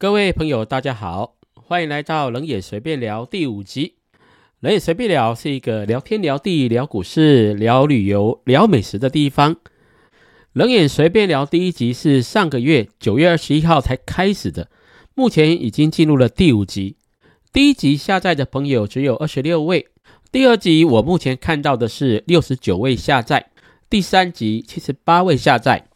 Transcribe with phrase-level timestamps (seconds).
[0.00, 3.94] 各位朋友，大家好，欢迎来到冷眼随便聊第五集。
[4.60, 9.56] 冷眼随便聊是一个聊天、聊地、聊股市、聊旅游、聊美食的地方。
[10.52, 14.70] 冷眼随便聊第一集是上个月九月二十一号才开始的，
[15.16, 16.94] 目前已经进入了第五集。
[17.52, 19.88] 第一集下载的朋友只有二十六位，
[20.30, 23.50] 第二集我目前看到的是六十九位下载，
[23.90, 25.88] 第三集七十八位下载，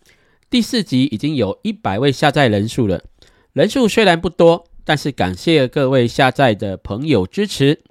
[0.50, 3.05] 第四集已经有一百位下载人数了。
[3.53, 7.83] 人数虽然不多，但是感谢各位下载的朋友支持，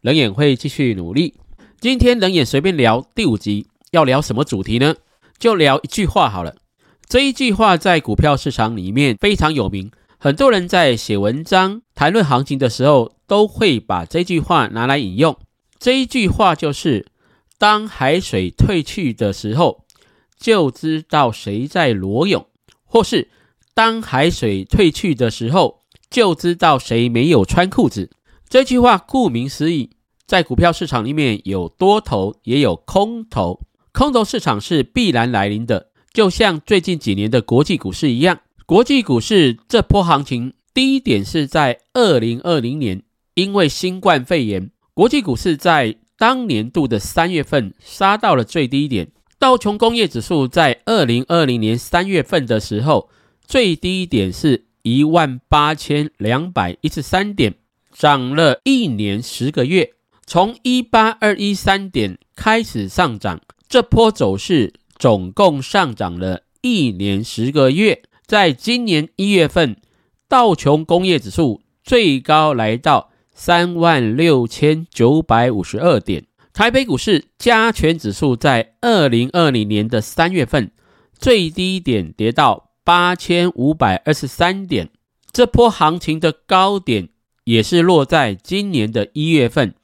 [0.00, 1.34] 冷眼会继续努力。
[1.78, 4.94] 今天冷眼随便聊第五集，要聊什么主题呢？
[5.38, 6.54] 就聊一句话好了。
[7.06, 15.36] 这一句话在股票市场里面非常有名，很多人在写文章谈论行情的时候，都会把这句话拿来引用。
[15.78, 17.04] 这一句话就是：
[17.58, 19.84] 当海水退去的时候，
[20.40, 22.46] 就知道谁在裸泳，
[22.86, 23.28] 或是。
[23.74, 25.80] 当海水退去的时候，
[26.10, 28.10] 就知道谁没有穿裤子。
[28.48, 29.90] 这句话顾名思义，
[30.26, 33.60] 在股票市场里面有多头也有空头，
[33.92, 35.88] 空头市场是必然来临的。
[36.12, 43.02] 就像最近几年的国际股市一样，国际股市这波行情低点是在二零二零年，
[43.32, 49.10] 因为新冠肺炎，国际股市在当年度的三月份杀到了最低点。
[49.38, 53.08] 道琼工业指数在二零二零年三月份的时候。
[53.52, 57.54] 最低点是一万八千两百一十三点，
[57.92, 59.92] 涨了一年十个月，
[60.24, 68.02] 从一八二一三点开始上涨，这波走势总共上涨了一年十个月。
[68.24, 69.76] 在今年一月份，
[70.26, 80.70] 道琼工业指数最高来到三万六千九百五十二点，台北股市加权指数在二零二零年的三月份
[81.12, 82.71] 最低点跌到。
[82.84, 84.90] 八千五百二十三点，
[85.30, 87.10] 这波行情的高点
[87.44, 89.74] 也是落在今年的一月份，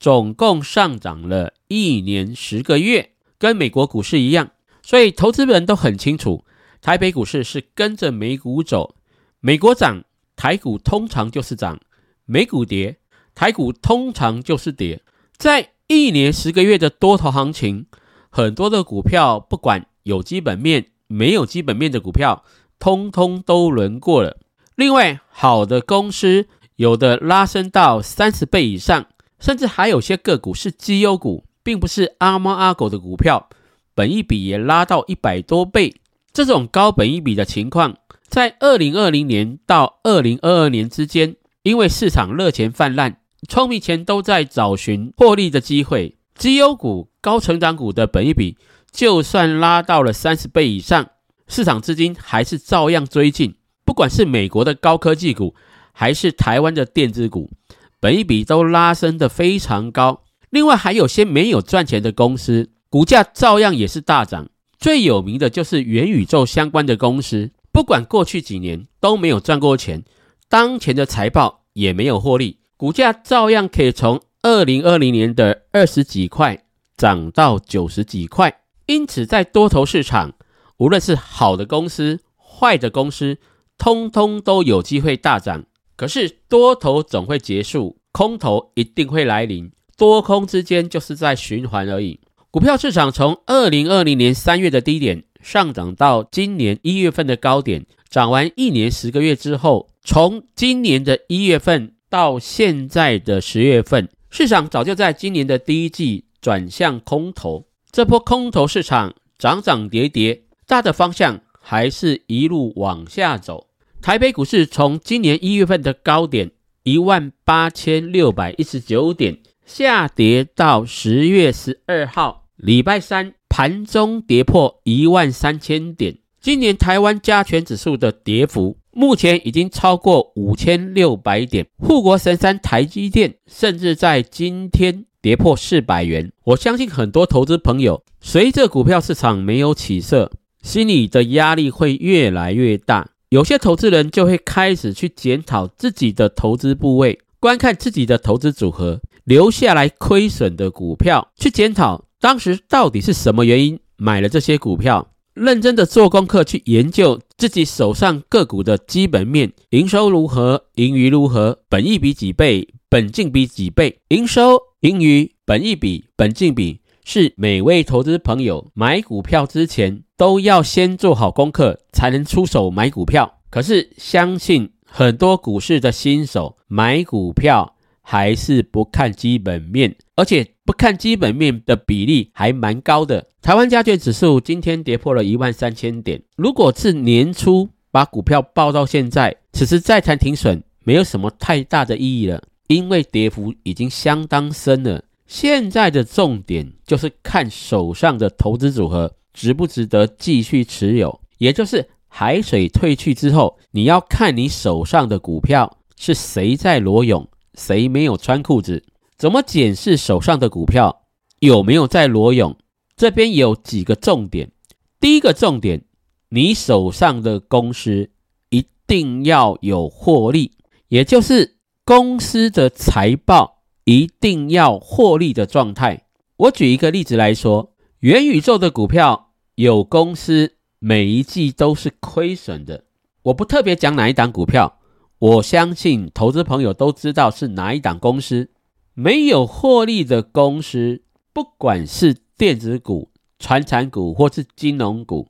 [0.00, 4.50] 总共上涨了一年十个月，跟美国股市一样，
[4.82, 6.44] 所以投资人都很清楚，
[6.80, 8.96] 台北股市是跟着美股走，
[9.38, 10.02] 美国涨，
[10.34, 11.76] 台股通常就是涨；
[12.24, 12.98] 美股跌，
[13.36, 15.02] 台股通常就是跌。
[15.36, 17.86] 在一年十个月的多头行情，
[18.30, 20.86] 很多的股票不管有基本面。
[21.10, 22.44] 没有基本面的股票，
[22.78, 24.36] 通通都轮过了。
[24.74, 26.46] 另外，好的公司
[26.76, 29.06] 有的拉升到三十倍以上，
[29.40, 33.48] 甚至还有些个股是绩优股，并不是阿猫阿狗的股票，
[33.94, 35.96] 本一比也拉到一百多倍。
[36.32, 37.96] 这种高本一比的情况，
[38.28, 43.16] 在二零二零年到二零二二年之间，因为市场热钱泛滥，
[43.48, 48.56] 聪明钱都在找寻获利的机会，绩优股、高成长股的本一比。
[48.90, 51.10] 就算拉到了三十倍以上，
[51.48, 53.56] 市场资金还是照样追进。
[53.84, 55.54] 不管是美国的高科技股，
[55.92, 57.50] 还是台湾的电子股，
[57.98, 60.22] 本一比都拉升的非常高。
[60.50, 64.48] 另外还有些没有赚钱的公司，股价照样也是大涨。
[64.78, 70.04] 最有名的就是元宇宙相关的公司，不管过去几年都没有赚过钱，
[70.48, 76.64] 当前的财报也没有获利，股价照样可以从二零二零年的二十几块
[76.96, 78.60] 涨到九十几块。
[78.86, 80.32] 因此，在多头市场，
[80.78, 83.38] 无论是好的公司、坏的公司，
[83.76, 85.64] 通通都有机会大涨。
[85.96, 92.20] 可是，多头总会结束，空头一定会来临，多空之间就是在循环而已。
[92.50, 107.66] 股票市场从二零二零年三月的低点上涨到今年一月份的高点，涨完一年十个月之后，从今年的一月份到现在的十月份，市场早就在今年的第一季转向空头。
[107.90, 113.68] 这波空头市场涨涨跌跌，大的方向还是一路往下走。
[114.02, 116.50] 台北股市从今年一月份的高点
[116.82, 126.18] 一万八千六百一十九点，下跌到十月十二号礼拜三盘中跌破一万三千点。
[126.38, 135.06] 今年台湾加权指数的跌幅目前已经超过五千六百点，护国神山台积电甚至在今天。
[135.20, 140.30] 跌破四百元，我相信很多投资朋友随着股票市场没有起色，
[140.62, 143.10] 心里的压力会越来越大。
[143.30, 164.68] 有些投资人就会开始去检讨自己的投资部位，观看自己的投资组合，留下来亏损的股票，去检讨当时到底是什么原因买了这些股票，认真的做功课去研究自己手上个股的基本面，营收如何，盈余如何，本益比几倍，本净比几倍，营收。
[164.82, 173.38] 盈余、本益比、本净比是每位投资朋友买股票之前都要先做好功课，才能出手买股票。
[173.48, 183.26] 可是，相信很多股市的新手买股票还是不看基本面，而且不看基本面的比例还蛮高的。
[183.40, 195.04] 台湾加权指数今天跌破了一万三千点，如果是年初把股票报到现在，此时再谈停损，没有什么太大的意义了，因为跌幅已经相当深了。
[195.28, 208.84] 现在的重点就是看手上的投资组合值不值得继续持有，也就是海水退去之后，你要看你手上的股票是谁在裸泳，谁没有穿裤子。
[209.18, 211.02] 怎么检视手上的股票
[211.40, 212.56] 有没有在裸泳？
[212.96, 214.50] 这边有几个重点。
[214.98, 215.84] 第一个重点，
[216.30, 218.10] 你手上的公司
[218.48, 220.52] 一定要有获利，
[220.88, 223.57] 也就是公司的财报。
[223.88, 226.04] 一定要获利的状态。
[226.36, 232.84] 我举一个例子来说，元宇宙的股票有公司每一季都是亏损的。
[233.22, 234.78] 我不特别讲哪一档股票，
[235.18, 238.50] 我相信投资朋友都知道是哪一档公司。
[238.92, 245.28] 没有获利的公司，不管是电子股、传产股或是金融股，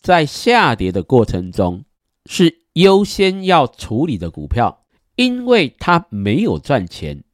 [0.00, 1.84] 在下跌的过程中
[2.24, 4.86] 是优先要处理的股票，
[5.16, 7.24] 因为它没有赚钱。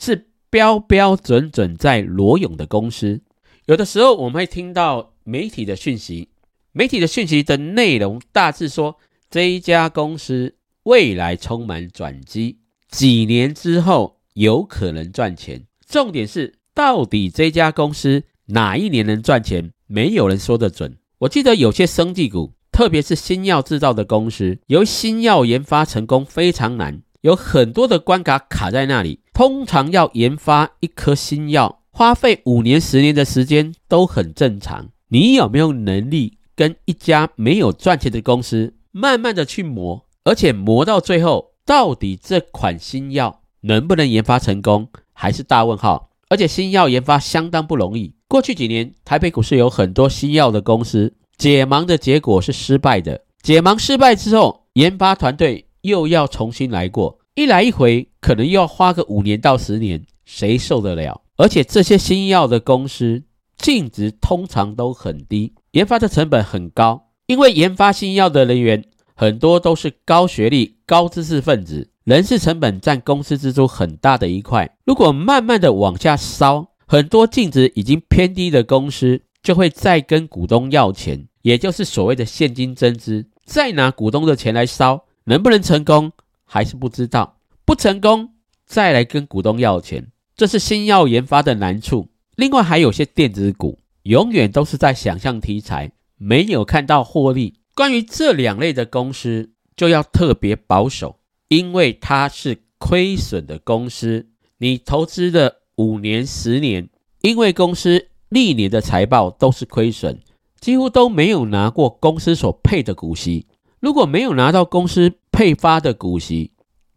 [0.00, 3.20] 是标标准准在裸泳的公司。
[3.66, 6.30] 有的时候我们会听到媒体的讯息，
[6.72, 8.96] 媒体的讯息的内容大致说
[9.30, 12.58] 这一家公司未来充满转机，
[12.88, 15.66] 几年之后有可能赚钱。
[15.86, 20.96] 重点是到底这家公司哪一年能赚钱，没有人说得准。
[21.18, 29.20] 我记得有些生技股，特别是新药制造的公司，由新药研发成功非常难，有很多的关卡卡在那里。
[29.32, 34.88] 通常要研发一颗新药，花费五年、十年的时间都很正常。
[35.08, 46.10] 你有没有能力跟一家没有赚钱的公司慢慢的去磨，而且磨到最后，到底这款新药能不能研发成功，还是大问号。
[46.28, 48.14] 而且新药研发相当不容易。
[48.28, 53.22] 过去几年，台北股市有很多新药的公司解盲的结果是失败的。
[53.42, 57.18] 解盲失败之后，研发团队又要重新来过。
[57.34, 61.22] 一来一回，可能又要花个五年到十年，谁受得了？
[61.36, 63.22] 而且这些新药的公司
[63.56, 68.84] 净值通常都很低，研发的成本很高，因为研发新药的人员
[69.14, 74.76] 很多都是高学历、高知识分子，人事成本占公司支出很大的一块。
[74.84, 86.10] 如果慢慢的往下烧，很多净值已经偏低的公司就会再跟股东要钱，也就是所谓的现金增资，再拿股东的钱来烧，能不能成功？
[86.44, 88.30] 还是不知道，不成功
[88.66, 92.08] 再来跟股东要钱，这是新药研发的难处。
[92.34, 97.60] 另外还有些电子股，永远都是在想象题材，没有看到获利。
[97.76, 104.30] 关于这两类的公司，就要特别保守，因为它是亏损的公司。
[104.58, 106.88] 你投资的五年、十年，
[107.20, 110.18] 因为公司历年的财报都是亏损，
[110.58, 113.46] 几乎都没有拿过公司所配的股息。
[113.78, 116.52] 如果没有拿到公司配发的股息，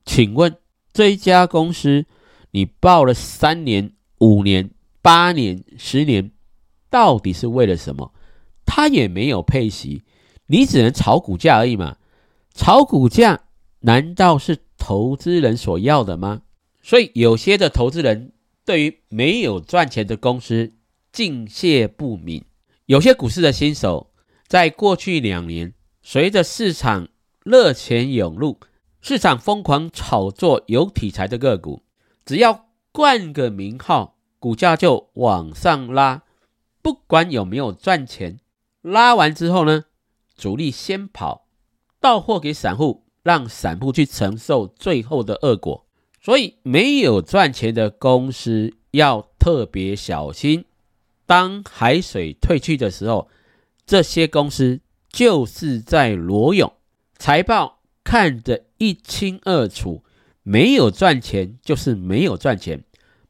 [0.06, 0.58] 请问
[0.92, 2.06] 这一家公司
[2.52, 4.72] 你报了三年、五年、
[5.02, 6.32] 八年、十年，
[6.90, 8.14] 到底是为了什么？
[8.66, 10.04] 他也没有配息，
[10.48, 11.98] 你只能炒股价而已嘛？
[12.54, 13.46] 炒股价
[13.82, 16.42] 难道是投资人所要的吗？
[16.82, 18.34] 所以有些的投资人
[18.66, 20.74] 对于没有赚钱的公司
[21.12, 22.44] 敬谢不敏，
[22.86, 24.12] 有些股市的新手
[24.48, 25.74] 在过去两年。
[26.06, 27.08] 随着市场
[27.44, 28.60] 热钱涌入，
[29.02, 31.84] 市场疯狂炒作有题材的个股，
[32.26, 36.24] 只要冠个名号，股价就往上拉，
[36.82, 38.40] 不管有没有赚钱。
[38.82, 39.86] 拉完之后呢，
[40.36, 41.48] 主力先跑，
[42.00, 45.86] 到货给散户，让散户去承受最后的恶果。
[46.22, 50.66] 所以，没有赚钱的公司要特别小心。
[51.26, 53.30] 当海水退去的时候，
[53.86, 54.82] 这些公司。
[55.14, 56.74] 就是在裸泳，
[57.24, 60.04] 财报看得一清二楚，
[60.44, 62.84] 没有赚钱就是没有赚钱，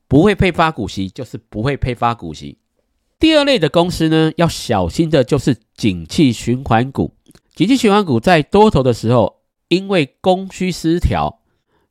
[0.07, 2.57] 不会配发股息就是不会配发股息。
[3.19, 7.13] 第二类的公司呢，要小心的就是景气循环股。
[7.53, 11.41] 景气循环股在多头的时候，因为供需失调，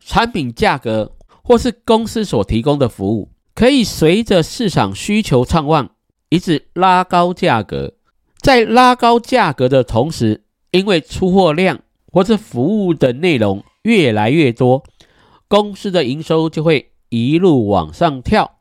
[0.00, 1.12] 产品价格
[1.44, 5.94] 或是公司所提供的服务，可以随着市场需求畅旺，
[6.30, 7.94] 一直拉高价格。
[8.40, 10.42] 在拉高价格的同时，
[10.72, 11.78] 因为出货量
[12.12, 14.84] 或者服务的内容越来越多，
[15.48, 18.58] 公司的营收就会一路往上跳。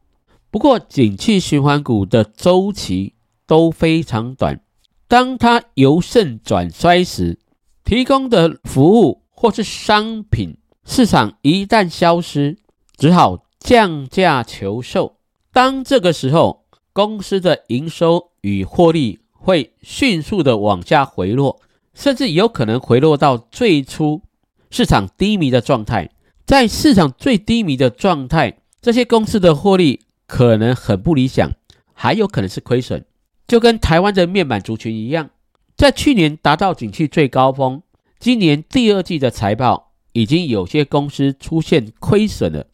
[0.50, 3.16] 不过，景气循环股的周期
[3.46, 4.62] 都非常短，
[5.08, 7.40] 当它由盛转衰时，
[7.84, 12.58] 提供的服务或是商品市场一旦消失，
[12.98, 15.18] 只好降价求售。
[15.54, 21.62] 当这个时候，公司的营收与获利会迅速的往下回落，
[21.94, 24.22] 甚至有可能回落到最初
[24.70, 26.10] 市场低迷的状态。
[26.46, 31.52] 在市场最低迷的状态，这些公司的获利可能很不理想，
[31.94, 33.06] 还有可能是亏损。
[33.48, 35.30] 就跟台湾的面板族群一样，
[35.78, 37.82] 在去年达到景气最高峰，
[38.20, 42.68] 今年第二季的财报已经有些公司出现亏损了，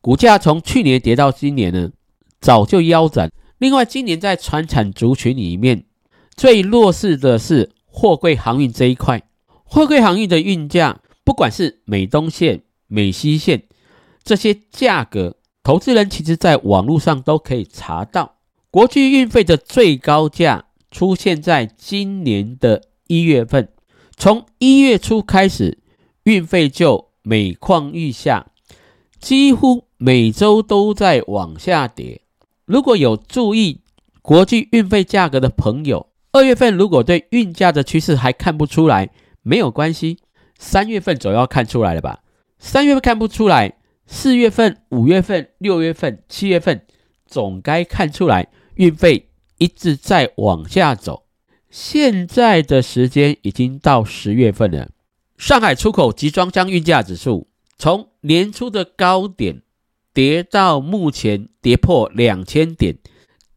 [0.00, 1.90] 股价从去年跌到今年呢，
[2.40, 3.30] 早就腰斩。
[3.58, 5.84] 另外，今年在船产族群里面
[6.36, 9.24] 最弱势的是货柜航运这一块，
[9.64, 12.62] 货柜航运的运价，不管是美东线。
[12.86, 13.64] 美西线
[14.22, 18.36] 这些价格，投资人其实在网络上都可以查到。
[18.70, 23.72] 国际运费的最高价出现在今年的一月份，
[24.16, 25.82] 从一月初开始，
[26.22, 28.46] 运费就每况愈下，
[29.18, 32.22] 几乎每周都在往下跌。
[32.64, 33.82] 如果有注意
[34.22, 36.06] 国际运费价格的朋友，
[36.38, 39.10] 二月份如果对运价的趋势还看不出来，
[39.42, 40.18] 没有关系，
[40.56, 42.20] 三月份总要看出来了吧。
[42.60, 43.74] 三月份看不出来，
[44.06, 46.86] 四月份、五月份、六月份、七月份
[47.26, 51.24] 总该看出来，运费一直在往下走。
[51.70, 54.90] 现在的时间已经到十月份了，
[55.36, 59.62] 上海出口集装箱运价指数从年初的高点
[60.14, 62.96] 跌到目前跌破两千点，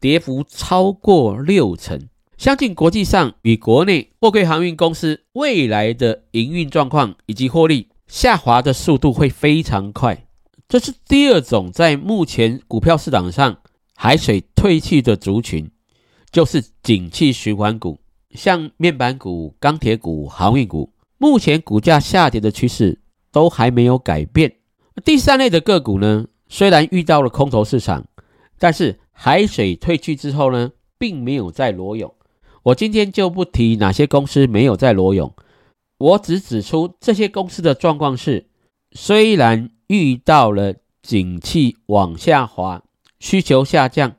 [0.00, 2.08] 跌幅超过六成。
[2.42, 7.90] 相信国际上与国内货柜航运公司未来的营运状况以及获利。
[8.08, 10.26] 下滑的速度会非常快，
[10.68, 13.58] 这是第二种在目前股票市场上
[13.94, 15.70] 海水退去的族群，
[16.32, 18.00] 就是景气循环股，
[18.32, 24.52] 像面板股、钢铁股、航运股，目前股价下跌的趋势都还没有改变。
[25.04, 28.04] 第三类的个股呢，虽然遇到了空头市场，
[28.58, 32.12] 但是海水退去之后呢，并没有再裸泳。
[32.64, 35.34] 我今天就不提哪些公司没有在裸泳。
[35.98, 38.46] 我只指出这些公司的状况是，
[38.92, 42.82] 虽然遇到了景气往下滑、
[43.18, 44.16] 需求下降、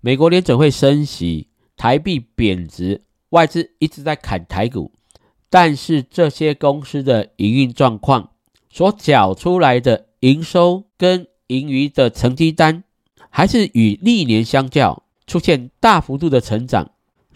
[0.00, 4.92] 美国联准会升息、台币贬值、外资一直在砍台股，
[5.48, 8.30] 但是这些公司的营运状况
[8.70, 12.84] 所缴出来的营收跟盈余的成绩单，
[13.30, 16.90] 还是与历年相较出现大幅度的成长。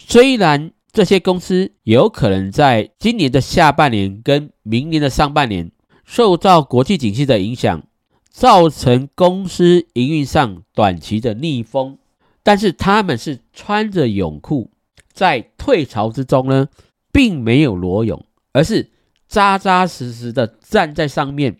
[0.07, 5.71] 虽然这些公司有可能在今年的下半年跟明年的上半年
[6.05, 7.83] 受到国际景气的影响，
[8.29, 11.99] 造成公司营运上短期的逆风。
[12.43, 14.71] 但是他们是穿着泳裤
[15.13, 16.69] 在退潮之中呢，
[17.13, 18.91] 并没有裸泳，而是
[19.29, 21.59] 扎扎实实的站在上面，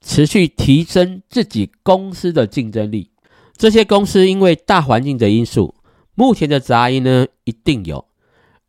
[0.00, 3.10] 持续提升自己公司的竞争力。
[3.56, 5.74] 这些公司因为大环境的因素，
[6.14, 8.06] 目前的杂音呢一定有。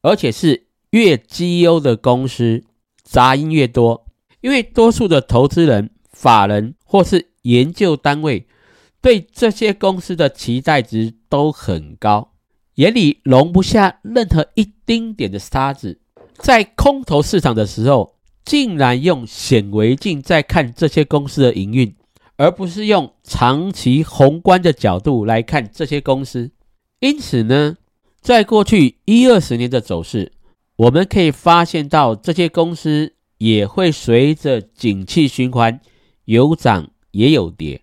[0.01, 2.65] 而且是越绩优的公司，
[3.03, 4.05] 杂音越多，
[4.41, 8.45] 因为多数的投资人、法人或是研究单位
[9.01, 12.33] 对这些公司的期待值都很高，
[12.75, 16.01] 眼里容不下任何一丁点的沙子。
[16.33, 21.95] 在空头市场的时候，竟然用显微镜在看这些公司的营运，
[22.35, 26.51] 而不是用长期宏观的角度来看这些公司。
[27.03, 27.75] 因此呢？
[28.21, 30.31] 在过去一二十年的走势，
[30.77, 35.81] 我们可以发现到这些公司也会随着景气循环
[36.23, 37.81] 有涨也有跌，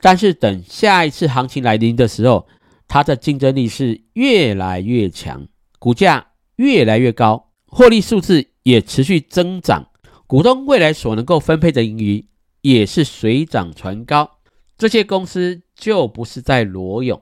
[0.00, 2.46] 但是等下一次行情来临的时候，
[2.86, 5.48] 它的竞争力是越来越强，
[5.80, 9.88] 股价越来越高，获利数字也持续增长，
[10.28, 12.24] 股东未来所能够分配的盈余
[12.60, 14.38] 也是水涨船高，
[14.78, 17.20] 这些公司就不是在裸泳，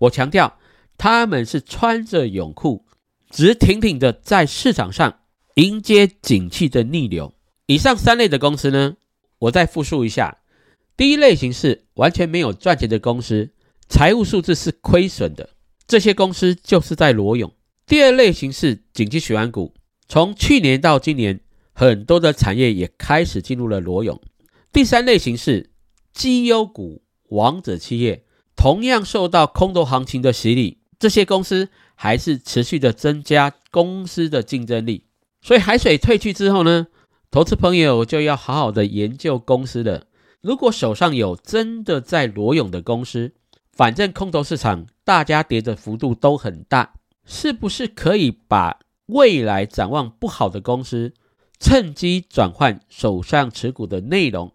[0.00, 0.58] 我强调。
[0.98, 2.84] 他们是穿着泳裤，
[3.30, 5.20] 直挺挺的在市场上
[5.54, 7.32] 迎接景气的逆流。
[7.66, 8.96] 以上三类的公司呢，
[9.38, 10.38] 我再复述一下：
[10.96, 13.50] 第一类型是完全没有赚钱的公司，
[13.88, 15.50] 财务数字是亏损的，
[15.86, 17.50] 这些公司就是在裸泳；
[17.86, 19.74] 第二类型是景气循环股，
[20.08, 21.40] 从去年到今年，
[21.72, 24.16] 很多的产业也开始进入了裸泳；
[24.72, 25.70] 第三类型是
[26.12, 28.24] 绩优股、王者企业，
[28.56, 30.78] 同样受到空头行情的洗礼。
[30.98, 35.04] 这些公司还是持续的增加公司的竞争力，
[35.40, 36.88] 所以海水退去之后呢，
[37.30, 40.06] 投资朋友就要好好的研究公司了。
[40.40, 43.32] 如果手上有真的在裸泳的公司，
[43.72, 51.14] 反正空头市场大家跌的幅度都很大，是不是可以把未来展望不好的公司
[51.60, 54.52] 趁机转换手上持股的内容，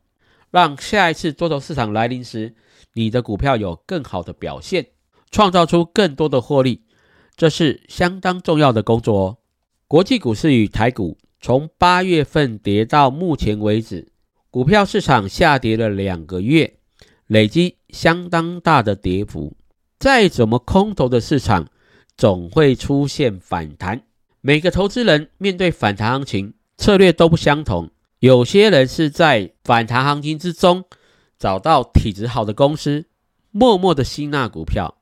[0.52, 2.56] 让下一次多头市场来临时，
[2.94, 4.88] 你的股票有更好的表现，
[5.34, 6.84] 创造出更多的获利，
[7.36, 9.38] 这是相当重要的工作哦。
[9.88, 14.12] 国际股市与台股从八月份跌到目前为止，
[14.52, 16.76] 股票市场下跌了两个月，
[17.26, 19.58] 累积相当大的跌幅。
[19.98, 21.68] 再怎么空头的市场，
[22.16, 24.04] 总会出现反弹。
[24.40, 27.90] 每个投资人面对反弹行情策略都不相同。
[28.20, 30.86] 有些人是在反弹行情之中
[31.40, 33.08] 找到体质好的公司，
[33.50, 34.96] 默默的吸纳股票；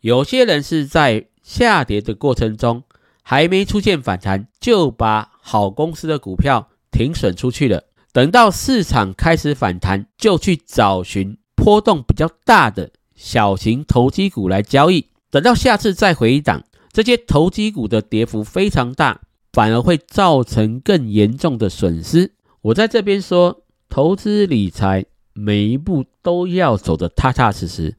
[0.00, 2.82] 有些人是在下跌的过程中
[3.22, 7.84] 还没出现反弹，就把好公司的股票停损出去了。
[8.12, 12.90] 等到市场开始反弹，就去找寻波动比较大的。
[13.14, 19.20] 小型投机股来交易，等到下次再回档，这些投机股的跌幅非常大，
[19.52, 22.32] 反而会造成更严重的损失。
[22.62, 25.04] 我在这边说，投资理财
[25.34, 27.94] 每一步都要走得踏踏实实。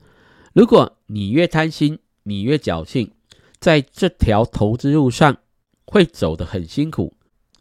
[0.53, 3.11] 如果你越贪心，你越侥幸，
[3.59, 5.37] 在这条投资路上
[5.85, 7.13] 会走得很辛苦。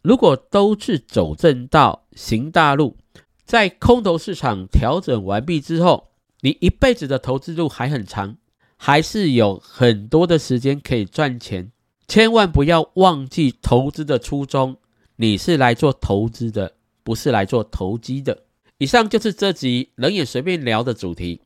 [0.03, 2.97] 如果都是走正道、行大路，
[3.45, 6.09] 在空头市场调整完毕之后。
[6.43, 8.39] 你一辈子的投资路还很长，
[8.79, 11.71] 还是有很多的时间可以赚钱。
[12.09, 14.79] 千万不要忘记投资的初衷，
[15.17, 18.45] 你是来做投资的，不是来做投机的。
[18.79, 21.43] 以上就是这集冷眼随便聊的主题。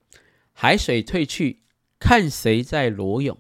[0.53, 1.64] 海水退去，
[2.05, 3.39] 看谁在裸泳。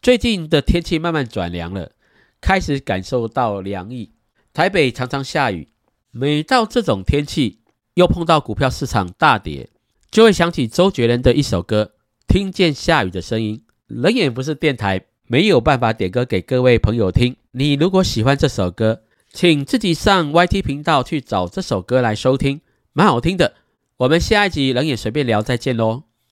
[0.00, 1.92] 最近的天气慢慢转凉了，
[2.40, 4.10] 开始感受到凉意。
[4.52, 5.68] 台北常常下雨，
[6.10, 7.60] 每到这种天气，
[7.94, 9.70] 又碰到股票市场大跌。
[10.10, 11.92] 就会想起周杰伦的一首歌，
[12.26, 13.62] 听见下雨的声音。
[13.86, 17.36] 冷眼不是电台，没有办法点歌给各位朋友听。
[17.52, 23.54] 你如果喜欢这首歌，请自己上 YT 频道去找这首歌来收听，蛮好听的。
[23.98, 26.11] 我们下一集冷眼随便聊，再见喽。